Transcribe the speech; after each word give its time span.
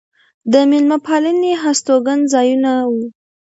د 0.51 0.53
مېلمه 0.69 0.97
پالنې 1.05 1.53
هستوګن 1.63 2.19
ځایونه 2.33 2.71
و. 2.91 2.93